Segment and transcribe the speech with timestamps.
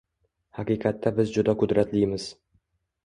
[0.59, 2.27] Haqiqatda biz juda qudratlimiz